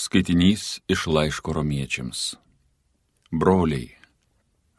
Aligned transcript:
Skaitinys 0.00 0.80
iš 0.88 1.06
laiško 1.06 1.52
romiečiams. 1.52 2.20
Broliai, 3.30 3.90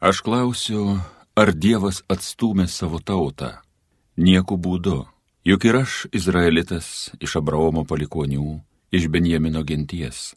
aš 0.02 0.18
klausiu, 0.26 0.98
ar 1.38 1.52
Dievas 1.54 2.00
atstumė 2.10 2.66
savo 2.66 2.98
tautą? 2.98 3.52
Nieku 4.18 4.58
būdu, 4.58 4.96
juk 5.46 5.68
ir 5.68 5.78
aš 5.84 5.92
izraelitas 6.10 6.88
iš 7.22 7.36
Abraomo 7.38 7.84
palikonių, 7.86 8.58
iš 8.90 9.06
Benjamino 9.14 9.62
genties. 9.62 10.34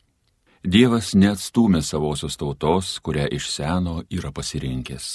Dievas 0.61 1.15
neatstumė 1.17 1.81
savosios 1.81 2.37
tautos, 2.37 2.99
kurią 3.01 3.25
iš 3.39 3.49
seno 3.57 4.03
yra 4.13 4.29
pasirinkęs. 4.29 5.07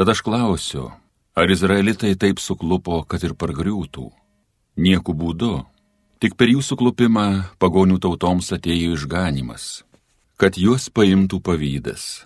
Tad 0.00 0.16
aš 0.16 0.24
klausiu, 0.24 0.88
ar 1.36 1.52
izraelitai 1.52 2.16
taip 2.16 2.40
suklupo, 2.40 3.02
kad 3.04 3.20
ir 3.20 3.36
pargriūtų? 3.36 4.08
Nieku 4.80 5.12
būdu, 5.12 5.58
Tik 6.18 6.34
per 6.34 6.50
jūsų 6.50 6.74
klupimą 6.80 7.24
pagonių 7.62 8.00
tautoms 8.02 8.48
atėjo 8.50 8.96
išganimas, 8.96 9.84
kad 10.34 10.56
juos 10.58 10.88
paimtų 10.90 11.38
pavydas. 11.46 12.24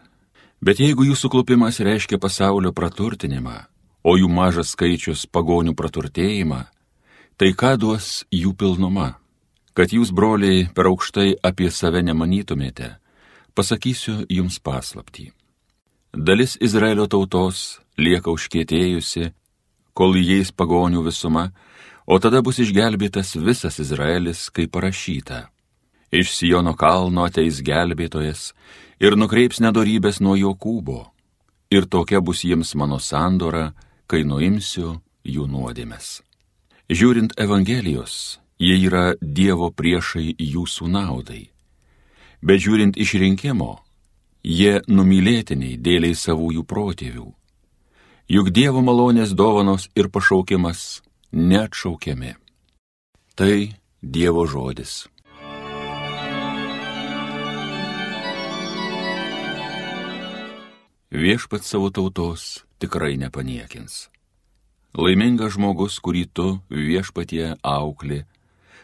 Bet 0.64 0.78
jeigu 0.80 1.04
jūsų 1.10 1.28
klupimas 1.28 1.76
reiškia 1.84 2.16
pasaulio 2.16 2.72
praturtinimą, 2.72 3.58
o 4.00 4.14
jų 4.16 4.30
mažas 4.32 4.72
skaičius 4.72 5.26
pagonių 5.28 5.74
praturtėjimą, 5.76 6.62
tai 7.36 7.50
ką 7.52 7.74
duos 7.82 8.22
jų 8.32 8.54
pilnuma? 8.56 9.18
Kad 9.76 9.92
jūs, 9.92 10.08
broliai, 10.08 10.70
per 10.72 10.88
aukštai 10.88 11.36
apie 11.44 11.68
save 11.68 12.00
nemanytumėte, 12.00 12.94
pasakysiu 13.52 14.22
jums 14.32 14.56
paslaptį. 14.56 15.34
Dalis 16.16 16.56
Izraelio 16.60 17.04
tautos 17.12 17.82
lieka 18.00 18.32
užkietėjusi, 18.32 19.34
kol 19.92 20.16
įeis 20.16 20.48
pagonių 20.56 21.04
visuma, 21.04 21.50
o 22.06 22.18
tada 22.18 22.42
bus 22.42 22.58
išgelbėtas 22.62 23.36
visas 23.38 23.78
Izraelis, 23.82 24.48
kaip 24.50 24.72
parašyta. 24.74 25.48
Iš 26.12 26.34
Sijono 26.36 26.74
kalno 26.76 27.24
ateis 27.24 27.62
gelbėtojas 27.64 28.50
ir 29.00 29.16
nukreips 29.16 29.62
nedorybės 29.64 30.20
nuo 30.20 30.36
Jokūbo. 30.36 31.06
Ir 31.72 31.86
tokia 31.88 32.20
bus 32.20 32.42
jiems 32.44 32.74
mano 32.76 32.98
sandora, 33.00 33.72
kai 34.06 34.26
nuimsiu 34.28 34.98
jų 35.24 35.46
nuodėmes. 35.48 36.20
Žiūrint 36.92 37.32
Evangelijos, 37.40 38.42
jie 38.60 38.76
yra 38.76 39.14
Dievo 39.22 39.70
priešai 39.72 40.34
jūsų 40.36 40.90
naudai. 40.92 41.46
Bet 42.42 42.60
žiūrint 42.60 42.98
išrinkimo, 43.00 43.78
jie 44.44 44.82
numylėtiniai 44.90 45.78
dėliai 45.78 46.18
savųjų 46.18 46.66
protėvių. 46.68 47.28
Juk 48.28 48.50
Dievo 48.52 48.82
malonės 48.84 49.32
dovanos 49.32 49.88
ir 49.96 50.10
pašaukimas 50.12 51.00
neatšaukiami. 51.32 52.34
Tai 53.34 53.72
Dievo 54.02 54.44
žodis. 54.46 55.08
Viešpat 61.12 61.64
savo 61.64 61.88
tautos 61.90 62.64
tikrai 62.80 63.16
nepaniekins. 63.16 64.08
Laimingas 64.92 65.56
žmogus, 65.56 65.96
kurį 66.04 66.24
tu 66.36 66.46
viešpatie 66.68 67.56
aukli, 67.64 68.24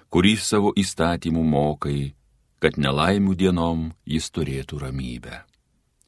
kurį 0.09 0.37
savo 0.41 0.73
įstatymų 0.73 1.45
mokai, 1.45 2.15
kad 2.61 2.81
nelaimių 2.81 3.37
dienom 3.37 3.91
jis 4.09 4.31
turėtų 4.33 4.81
ramybę. 4.87 5.45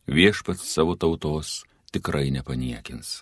Viešpats 0.08 0.64
savo 0.64 0.96
tautos 0.96 1.64
tikrai 1.92 2.30
nepaniekins. 2.32 3.20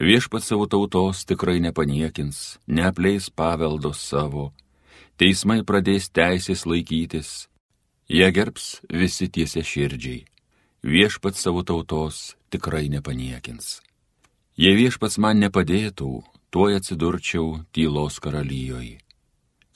Viešpat 0.00 0.40
savo 0.42 0.64
tautos 0.64 1.26
tikrai 1.28 1.60
nepaniekins, 1.60 2.56
neapleis 2.64 3.28
paveldo 3.28 3.92
savo, 3.92 4.46
teismai 5.20 5.60
pradės 5.60 6.06
teisės 6.08 6.64
laikytis, 6.64 7.50
jie 8.08 8.28
gerbs 8.32 8.80
visi 8.88 9.28
tiesia 9.28 9.60
širdžiai. 9.60 10.22
Viešpat 10.80 11.36
savo 11.36 11.60
tautos 11.68 12.32
tikrai 12.48 12.88
nepaniekins. 12.88 13.82
Jei 14.56 14.72
viešpats 14.78 15.18
man 15.20 15.36
nepadėtų, 15.44 16.08
tuoj 16.48 16.78
atsidurčiau 16.80 17.60
tylos 17.68 18.16
karalijoje. 18.24 18.96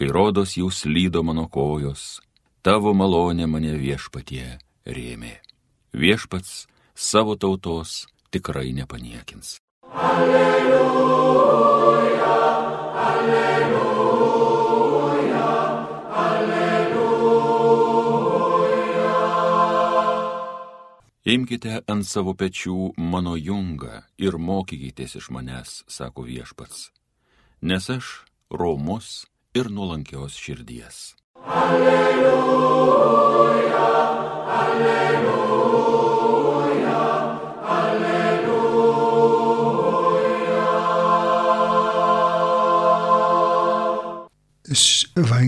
Kai 0.01 0.09
rodos 0.09 0.57
jūs 0.57 0.87
lydo 0.89 1.21
mano 1.21 1.51
kojos, 1.53 2.23
tavo 2.65 2.97
malonė 2.97 3.45
mane 3.45 3.77
viešpatie 3.77 4.57
rėmė. 4.89 5.37
Viešpats 5.93 6.65
savo 6.97 7.37
tautos 7.37 8.07
tikrai 8.33 8.73
nepaniekins. 8.73 9.61
Imkite 21.25 21.79
ant 21.89 22.05
savo 22.05 22.35
pečių 22.37 22.93
mano 23.01 23.33
jungą 23.41 24.03
ir 24.21 24.37
mokykitės 24.37 25.17
iš 25.19 25.31
manęs, 25.35 25.73
sako 25.89 26.27
viešpats, 26.29 26.91
nes 27.65 27.89
aš 27.91 28.11
romus 28.53 29.25
ir 29.57 29.73
nuolankios 29.73 30.37
širdies. 30.37 31.15
Alleluja, 31.49 32.24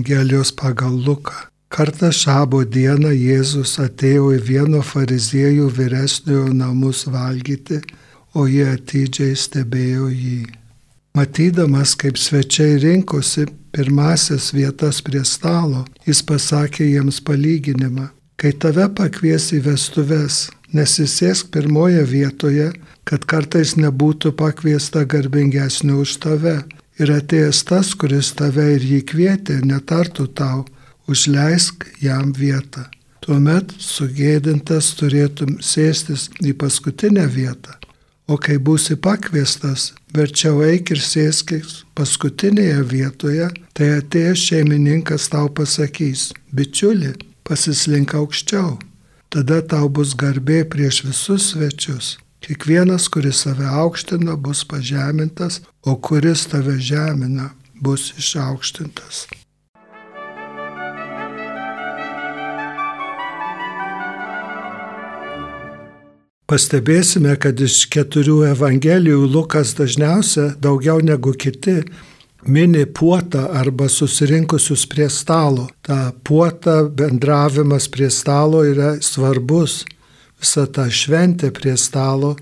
Evangelijos 0.07 0.53
pagal 0.53 0.95
Luką. 1.07 1.35
Kartą 1.69 2.13
šabo 2.15 2.61
dieną 2.63 3.11
Jėzus 3.11 3.73
atėjo 3.83 4.29
į 4.37 4.43
vieno 4.47 4.83
fariziejų 4.87 5.67
vyresniojo 5.67 6.53
namus 6.55 7.01
valgyti, 7.11 7.81
o 8.39 8.47
jie 8.47 8.69
atidžiai 8.71 9.35
stebėjo 9.35 10.07
jį. 10.07 10.45
Matydamas, 11.19 11.97
kaip 11.99 12.21
svečiai 12.23 12.79
rinkosi 12.85 13.49
pirmasis 13.75 14.53
vietas 14.55 15.03
prie 15.03 15.25
stalo, 15.27 15.83
jis 16.07 16.23
pasakė 16.23 16.87
jiems 16.87 17.19
palyginimą. 17.27 18.07
Kai 18.39 18.55
tave 18.55 18.87
pakvies 18.87 19.51
į 19.59 19.65
vestuves, 19.67 20.53
nesisėsk 20.71 21.51
pirmoje 21.51 22.07
vietoje, 22.07 22.71
kad 23.03 23.27
kartais 23.27 23.75
nebūtų 23.75 24.37
pakviesta 24.39 25.03
garbingesnio 25.03 25.99
už 26.07 26.19
tave 26.23 26.61
ir 27.01 27.13
atėjęs 27.13 27.63
tas, 27.69 27.95
kuris 27.95 28.33
tave 28.39 28.67
ir 28.77 28.85
jį 28.85 29.01
kvietė, 29.11 29.61
netartų 29.65 30.29
tau, 30.39 30.65
užleisk 31.11 31.87
jam 32.03 32.33
vietą. 32.37 32.87
Tuomet 33.25 33.73
sugėdintas 33.83 34.93
turėtum 34.99 35.57
sėstis 35.59 36.29
į 36.45 36.55
paskutinę 36.61 37.27
vietą. 37.27 37.75
O 38.27 38.37
kai 38.43 38.57
būsi 38.59 38.97
pakviestas, 38.99 39.93
verčiau 40.15 40.65
eik 40.67 40.91
ir 40.95 41.03
sėskis 41.03 41.85
paskutinėje 41.95 42.81
vietoje, 42.91 43.49
tai 43.75 43.91
atėjęs 44.01 44.43
šeimininkas 44.49 45.29
tau 45.31 45.47
pasakys, 45.47 46.33
bičiuli, 46.51 47.15
pasislink 47.47 48.17
aukščiau. 48.19 48.77
Tada 49.31 49.61
tau 49.63 49.89
bus 49.91 50.15
garbė 50.19 50.65
prieš 50.71 51.05
visus 51.07 51.53
svečius. 51.53 52.17
Kiekvienas, 52.41 53.09
kuris 53.09 53.43
save 53.47 53.67
aukština, 53.67 54.37
bus 54.37 54.65
pažemintas, 54.65 55.61
o 55.83 55.97
kuris 55.97 56.47
tave 56.47 56.79
žemina, 56.79 57.51
bus 57.81 58.13
išaukštintas. 58.19 59.27
Pastebėsime, 66.47 67.33
kad 67.43 67.59
iš 67.59 67.89
keturių 67.91 68.45
evangelijų 68.53 69.25
Lukas 69.27 69.73
dažniausia, 69.75 70.53
daugiau 70.63 71.01
negu 71.03 71.33
kiti, 71.35 71.81
mini 72.47 72.85
puotą 72.87 73.49
arba 73.51 73.89
susirinkusius 73.91 74.87
prie 74.87 75.09
stalo. 75.11 75.67
Ta 75.83 76.13
puota 76.23 76.85
bendravimas 76.87 77.89
prie 77.91 78.13
stalo 78.15 78.63
yra 78.63 78.95
svarbus 79.03 79.83
visa 80.47 80.67
ta 80.71 80.87
šventė 80.87 81.51
prie 81.51 81.75
stalo 81.77 82.37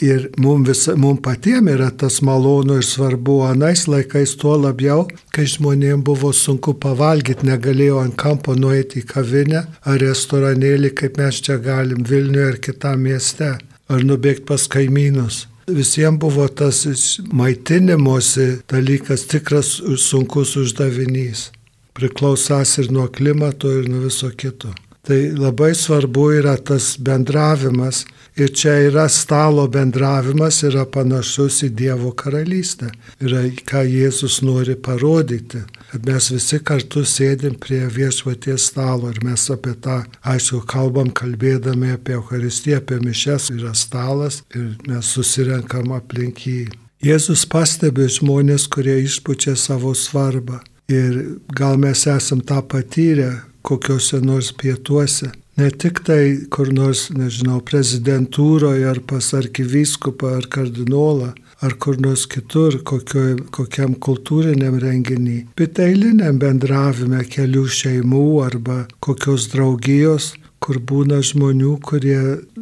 ir 0.00 0.30
mums 0.40 0.86
mum 0.96 1.18
patiems 1.20 1.70
yra 1.74 1.90
tas 1.90 2.22
malonu 2.24 2.78
ir 2.80 2.86
svarbu, 2.86 3.42
anais 3.44 3.84
laikais 3.86 4.32
tuo 4.40 4.56
labiau, 4.56 5.04
kai 5.34 5.44
žmonėms 5.44 6.04
buvo 6.06 6.32
sunku 6.32 6.72
pavalgyti, 6.80 7.46
negalėjo 7.46 8.00
ant 8.00 8.16
kampo 8.16 8.56
nueiti 8.56 9.02
į 9.02 9.08
kavinę 9.12 9.60
ar 9.84 10.00
restoranėlį, 10.00 10.94
kaip 10.96 11.20
mes 11.20 11.40
čia 11.44 11.58
galim 11.60 12.06
Vilniuje 12.08 12.46
ar 12.48 12.58
kitam 12.66 13.04
mieste, 13.04 13.50
ar 13.92 14.06
nubėgti 14.08 14.48
pas 14.48 14.64
kaimynus. 14.66 15.46
Visiems 15.68 16.18
buvo 16.18 16.48
tas 16.48 16.86
maitinimosi 17.30 18.62
dalykas 18.72 19.28
tikras 19.30 19.76
sunkus 20.08 20.56
uždavinys. 20.56 21.50
Priklausas 21.92 22.78
ir 22.80 22.88
nuo 22.90 23.06
klimato, 23.12 23.70
ir 23.70 23.92
nuo 23.92 24.06
viso 24.08 24.32
kito. 24.32 24.72
Tai 25.02 25.32
labai 25.34 25.74
svarbu 25.74 26.28
yra 26.38 26.56
tas 26.56 26.96
bendravimas. 26.98 28.04
Ir 28.36 28.52
čia 28.54 28.76
yra 28.86 29.08
stalo 29.10 29.66
bendravimas, 29.68 30.60
yra 30.62 30.84
panašus 30.88 31.58
į 31.66 31.72
Dievo 31.80 32.12
karalystę. 32.16 32.92
Yra, 33.20 33.42
ką 33.68 33.82
Jėzus 33.82 34.38
nori 34.46 34.76
parodyti. 34.78 35.64
Kad 35.90 36.06
mes 36.06 36.30
visi 36.30 36.62
kartu 36.62 37.02
sėdim 37.02 37.58
prie 37.60 37.82
viešpaties 37.90 38.70
stalo 38.70 39.10
ir 39.10 39.18
mes 39.26 39.50
apie 39.50 39.74
tą, 39.74 39.98
aišku, 40.22 40.62
kalbam 40.70 41.10
kalbėdami 41.10 41.92
apie 41.98 42.16
Eucharistiją, 42.16 42.78
apie 42.80 43.02
mišes, 43.02 43.50
yra 43.58 43.74
stalas 43.74 44.44
ir 44.54 44.76
mes 44.86 45.12
susirenkam 45.18 45.92
aplink 45.98 46.46
jį. 46.46 46.68
Jėzus 47.02 47.42
pastebi 47.50 48.06
žmonės, 48.06 48.70
kurie 48.70 49.00
išpučia 49.02 49.58
savo 49.58 49.98
svarbą. 49.98 50.62
Ir 50.88 51.40
gal 51.50 51.74
mes 51.82 52.06
esam 52.06 52.40
tą 52.46 52.62
patyrę 52.62 53.42
kokiuose 53.62 54.20
nors 54.24 54.52
pietuose. 54.52 55.30
Ne 55.60 55.68
tik 55.70 56.00
tai 56.06 56.48
kur 56.52 56.70
nors, 56.72 57.10
nežinau, 57.12 57.60
prezidentūroje 57.60 58.86
ar 58.88 59.02
pas 59.04 59.26
arkivyskupą 59.36 60.36
ar 60.38 60.46
kardinolą, 60.54 61.32
ar 61.62 61.74
kur 61.78 61.98
nors 62.00 62.24
kitur, 62.26 62.78
kokio, 62.88 63.36
kokiam 63.54 63.92
kultūriniam 64.06 64.78
renginį, 64.82 65.38
bet 65.58 65.78
eiliniam 65.84 66.40
bendravime 66.40 67.20
kelių 67.28 67.66
šeimų 67.78 68.24
arba 68.46 68.78
kokios 69.04 69.50
draugijos, 69.52 70.32
kur 70.62 70.78
būna 70.78 71.18
žmonių, 71.26 71.72
kurie 71.82 72.20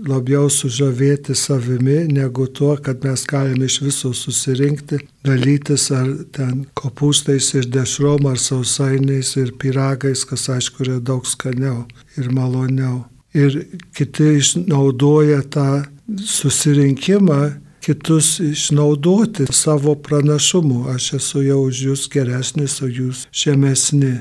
labiau 0.09 0.49
sužavėti 0.53 1.37
savimi 1.37 2.07
negu 2.09 2.47
tuo, 2.49 2.73
kad 2.81 3.05
mes 3.05 3.27
galime 3.29 3.69
iš 3.69 3.81
viso 3.85 4.13
susirinkti, 4.17 5.03
dalytis 5.27 5.91
ar 5.95 6.09
ten 6.37 6.65
kopūstais 6.81 7.53
ir 7.59 7.69
dešrom 7.77 8.29
ar 8.31 8.41
sausainiais 8.41 9.37
ir 9.43 9.55
piragais, 9.61 10.25
kas 10.25 10.49
aišku 10.57 10.87
yra 10.87 11.01
daug 11.13 11.29
skaniau 11.29 11.85
ir 12.17 12.31
maloniau. 12.33 13.05
Ir 13.37 13.61
kiti 13.95 14.33
išnaudoja 14.41 15.45
tą 15.55 15.69
susirinkimą 16.27 17.43
kitus 17.81 18.41
išnaudoti 18.41 19.47
savo 19.53 19.95
pranašumu. 19.95 20.89
Aš 20.89 21.13
esu 21.21 21.43
jau 21.43 21.63
už 21.69 21.85
jūs 21.87 22.09
geresnis, 22.13 22.81
o 22.85 22.89
jūs 22.89 23.25
žemesni 23.33 24.19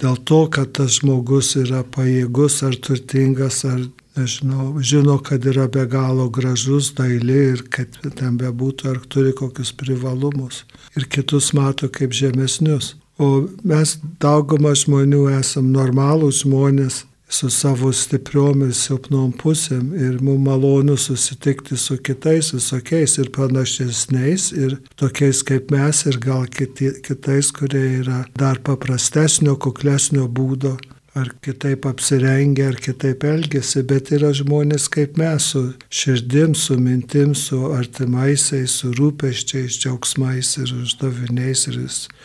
dėl 0.00 0.16
to, 0.28 0.44
kad 0.52 0.72
tas 0.76 0.98
žmogus 1.00 1.54
yra 1.60 1.82
pajėgus 1.84 2.62
ar 2.66 2.76
turtingas, 2.82 3.62
ar 3.68 3.86
nežinau, 4.16 4.72
žino, 4.82 5.18
kad 5.22 5.44
yra 5.46 5.66
be 5.68 5.86
galo 5.90 6.28
gražus, 6.30 6.92
daili 6.96 7.38
ir 7.54 7.64
kad 7.70 7.98
ten 8.18 8.38
bebūtų, 8.40 8.90
ar 8.92 9.00
turi 9.10 9.34
kokius 9.36 9.74
privalumus. 9.76 10.64
Ir 10.98 11.08
kitus 11.10 11.52
mato 11.56 11.88
kaip 11.88 12.14
žemesnius. 12.14 12.94
O 13.18 13.46
mes 13.62 13.96
daugumą 14.22 14.74
žmonių 14.74 15.28
esam 15.36 15.70
normalūs 15.74 16.42
žmonės, 16.42 17.04
su 17.34 17.50
savo 17.50 17.90
stipriom 17.92 18.62
ir 18.68 18.74
silpnom 18.78 19.32
pusėm 19.40 19.90
ir 19.98 20.20
mums 20.22 20.44
malonu 20.44 20.94
susitikti 21.00 21.76
su 21.80 21.96
kitais 22.06 22.52
visokiais 22.54 23.16
ir 23.18 23.30
panašesniais 23.34 24.50
ir 24.54 24.76
tokiais 25.00 25.42
kaip 25.48 25.72
mes 25.74 26.04
ir 26.06 26.20
gal 26.22 26.46
kiti, 26.46 26.92
kitais, 27.06 27.50
kurie 27.56 27.84
yra 28.00 28.20
dar 28.38 28.60
paprastesnio, 28.68 29.56
kuklesnio 29.66 30.28
būdo 30.28 30.76
ar 31.14 31.30
kitaip 31.42 31.86
apsirengia, 31.86 32.68
ar 32.72 32.78
kitaip 32.82 33.24
elgesi, 33.28 33.82
bet 33.86 34.10
yra 34.14 34.32
žmonės 34.34 34.88
kaip 34.92 35.18
mes, 35.20 35.50
su 35.52 35.62
širdim, 35.94 36.56
su 36.58 36.76
mintim, 36.80 37.34
su 37.38 37.60
artimaisiais, 37.74 38.74
su 38.80 38.90
rūpeščiais, 38.98 39.78
džiaugsmais 39.82 40.54
ir 40.62 40.74
uždaviniais 40.80 41.66
ir 41.70 41.78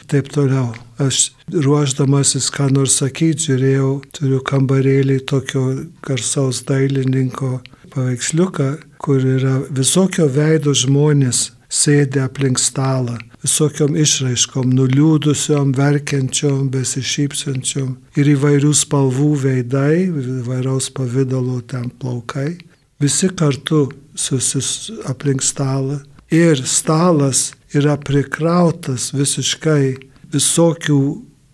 taip 0.09 0.31
toliau. 0.33 0.73
Aš 0.99 1.29
ruoždamasis, 1.53 2.49
ką 2.53 2.71
nors 2.73 2.97
sakyti, 2.99 3.51
žiūrėjau, 3.51 3.91
turiu 4.17 4.41
kambarėlį 4.45 5.19
tokio 5.29 5.65
garsaus 6.05 6.63
dailininko 6.65 7.59
paveiksliuką, 7.93 8.71
kur 9.01 9.23
yra 9.37 9.59
visokio 9.69 10.27
veido 10.33 10.73
žmonės 10.73 11.49
sėdė 11.69 12.25
aplink 12.25 12.59
stalą 12.59 13.17
visokiom 13.43 13.95
išraiškom, 13.95 14.71
nuliūdusiom, 14.75 15.71
verkiančiom, 15.77 16.67
besišypsančiom 16.73 17.93
ir 18.19 18.31
įvairių 18.35 18.73
spalvų 18.75 19.29
veidai, 19.45 20.09
įvairaus 20.09 20.89
pavydalo 20.95 21.61
ten 21.69 21.87
plaukai. 22.01 22.57
Visi 22.99 23.29
kartu 23.31 23.87
susis 24.15 24.89
aplink 25.07 25.45
stalą 25.45 26.01
ir 26.33 26.59
stalas 26.67 27.53
yra 27.71 27.95
prikrautas 28.01 29.13
visiškai 29.15 29.95
visokių 30.33 30.99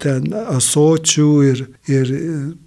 ten 0.01 0.27
asočių 0.33 1.29
ir, 1.49 1.61
ir 1.87 2.11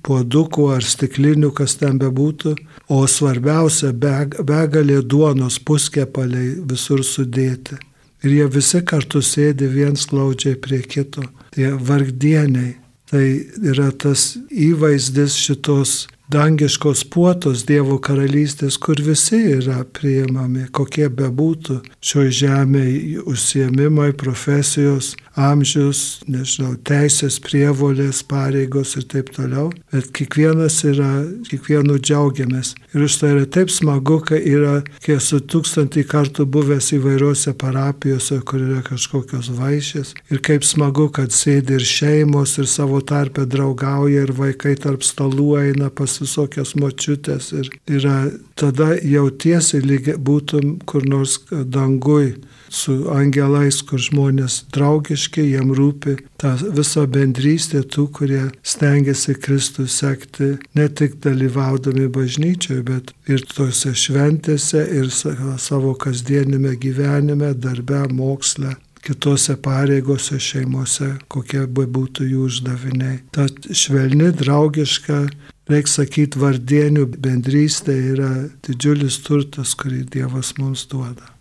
puodukų 0.07 0.69
ar 0.77 0.85
stiklinių, 0.85 1.53
kas 1.57 1.77
ten 1.81 1.99
bebūtų, 2.01 2.55
o 2.89 3.03
svarbiausia, 3.07 3.93
begalė 3.93 5.03
duonos 5.03 5.59
puskepaliai 5.61 6.57
visur 6.71 7.05
sudėti. 7.05 7.79
Ir 8.27 8.35
jie 8.35 8.47
visi 8.51 8.83
kartu 8.83 9.23
sėdi 9.23 9.69
viens 9.71 10.09
glaudžiai 10.11 10.59
prie 10.59 10.81
kito. 10.83 11.23
Tie 11.55 11.71
vargdieniai. 11.71 12.75
Tai 13.09 13.25
yra 13.65 13.89
tas 13.97 14.35
įvaizdis 14.53 15.39
šitos 15.41 15.93
dangiškos 16.29 17.07
puotos 17.09 17.65
Dievo 17.69 17.97
karalystės, 18.05 18.77
kur 18.81 19.01
visi 19.01 19.39
yra 19.55 19.81
priimami, 19.97 20.67
kokie 20.77 21.09
bebūtų 21.09 21.79
šioje 22.05 22.35
žemėje 22.43 23.23
užsiemimai, 23.29 24.11
profesijos, 24.19 25.15
amžius, 25.39 26.21
nežinau, 26.29 26.75
teisės, 26.85 27.39
prievolės, 27.41 28.21
pareigos 28.29 28.97
ir 28.99 29.07
taip 29.09 29.31
toliau, 29.37 29.71
bet 29.93 30.11
kiekvienas 30.17 30.83
yra, 30.89 31.13
kiekvienu 31.49 31.97
džiaugiamės. 32.03 32.75
Ir 32.93 33.07
už 33.07 33.19
tai 33.23 33.33
yra 33.37 33.47
taip 33.49 33.73
smagu, 33.73 34.19
kai 34.29 34.43
yra, 34.43 34.83
kai 35.05 35.17
esu 35.17 35.41
tūkstantį 35.41 36.05
kartų 36.11 36.45
buvęs 36.53 36.91
įvairiuose 36.99 37.55
parapijose, 37.57 38.41
kur 38.45 38.67
yra 38.67 38.83
kažkokios 38.85 39.49
vaišės. 39.57 40.13
Ir 40.29 40.45
kaip 40.45 40.67
smagu, 40.67 41.09
kad 41.15 41.33
sėdi 41.33 41.79
ir 41.79 41.89
šeimos, 41.89 42.59
ir 42.61 42.69
savo 42.69 43.01
tarpę 43.01 43.47
draugauja, 43.49 44.27
ir 44.27 44.35
vaikai 44.37 44.77
tarp 44.77 45.07
stalų 45.07 45.55
eina 45.63 45.89
pas 45.89 46.18
visokias 46.23 46.75
močiutės. 46.79 47.53
Ir 47.57 47.71
yra, 47.99 48.19
tada 48.59 48.95
jautiesi 48.97 49.81
lyg 49.85 50.15
būtum 50.19 50.79
kur 50.89 51.07
nors 51.09 51.39
dangui 51.51 52.37
su 52.69 52.95
angelais, 53.13 53.81
kur 53.83 54.01
žmonės 54.03 54.63
draugiški, 54.75 55.45
jiem 55.55 55.73
rūpi 55.77 56.19
ta 56.41 56.55
visa 56.61 57.07
bendrystė 57.09 57.83
tų, 57.89 58.07
kurie 58.19 58.43
stengiasi 58.63 59.37
Kristų 59.41 59.89
sekti, 59.91 60.51
ne 60.77 60.89
tik 60.89 61.19
dalyvaudami 61.25 62.09
bažnyčioje, 62.13 62.83
bet 62.85 63.15
ir 63.31 63.45
tose 63.55 63.95
šventėse, 63.97 64.85
ir 65.01 65.09
savo 65.13 65.95
kasdienime 65.99 66.77
gyvenime, 66.81 67.55
darbe, 67.57 68.05
moksle 68.13 68.77
kitose 69.09 69.57
pareigose 69.63 70.39
šeimose, 70.43 71.15
kokie 71.33 71.65
būtų 71.71 72.27
jų 72.29 72.47
uždaviniai. 72.49 73.21
Ta 73.33 73.47
švelni, 73.71 74.33
draugiška, 74.37 75.23
reikia 75.69 75.93
sakyti, 75.93 76.41
vardienių 76.41 77.07
bendrystė 77.21 77.97
yra 78.15 78.31
didžiulis 78.65 79.21
turtas, 79.27 79.75
kurį 79.79 80.07
Dievas 80.15 80.55
mums 80.61 80.87
duoda. 80.89 81.35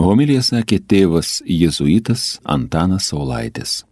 Homilija 0.00 0.40
sakė 0.42 0.80
tėvas 0.90 1.38
jėzuitas 1.44 2.40
Antanas 2.42 3.10
Saulaitis. 3.12 3.82